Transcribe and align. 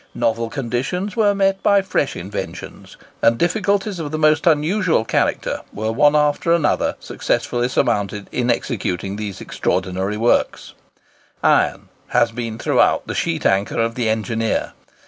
Novel 0.15 0.49
conditions 0.49 1.15
were 1.15 1.35
met 1.35 1.61
by 1.61 1.79
fresh 1.83 2.15
inventions, 2.15 2.97
and 3.21 3.37
difficulties 3.37 3.99
of 3.99 4.09
the 4.09 4.17
most 4.17 4.47
unusual 4.47 5.05
character 5.05 5.61
were 5.71 5.91
one 5.91 6.15
after 6.15 6.51
another 6.51 6.95
successfully 6.99 7.69
surmounted. 7.69 8.27
In 8.31 8.49
executing 8.49 9.15
these 9.17 9.39
extraordinary 9.41 10.17
works, 10.17 10.73
iron 11.43 11.89
has 12.07 12.31
been 12.31 12.57
throughout 12.57 13.05
the 13.05 13.13
sheet 13.13 13.45
anchor 13.45 13.79
of 13.79 13.93
the 13.93 14.09
engineer. 14.09 14.73